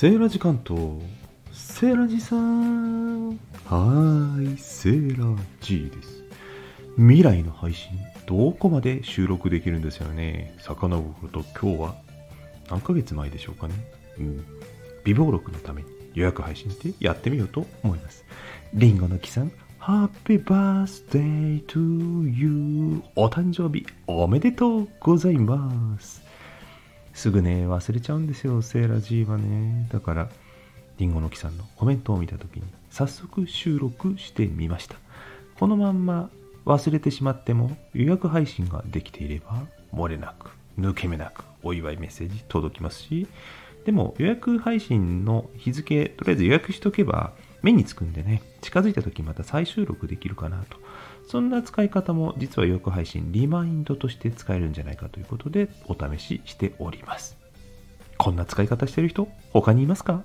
[0.00, 0.80] セーラジ関東
[1.52, 3.34] セーラジさんは
[4.40, 6.22] いセーラジです。
[6.94, 7.90] 未来の配信
[8.24, 10.54] どこまで収録できるんですよね？
[10.60, 11.96] 遡ると今日は
[12.70, 13.74] 何ヶ月前でしょうかね？
[14.20, 14.46] うん。
[15.02, 18.24] 微暴録のために予約配信してやってみようと思います。
[18.74, 26.27] リンゴの木さんハッピーバースデートゥーユーお誕生日おめでとうございます。
[27.18, 29.88] すぐね、忘れちゃうんですよ、セーラ G はね。
[29.90, 30.28] だから、
[30.98, 34.94] リンゴの木さんのコメントを見たときに、早速収録してみました。
[35.58, 36.30] このまんま
[36.64, 43.26] 忘れてしまっても、予約配信ができていれば、漏れなく、抜け目なく、お祝いメッセージ届きますし、
[43.84, 50.78] でも予約配信の日付、とりあえず予約しとけば、目につくんでね、近づいた時また再収録できるかなと。
[51.26, 57.36] そんな使い方も実は予約配信リマインドとして使えるんじゃないかということでお試ししております。
[58.16, 60.24] こんな使い方してる人他にいますか？